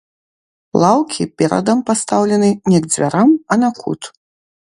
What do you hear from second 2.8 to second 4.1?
к дзвярам, а на кут.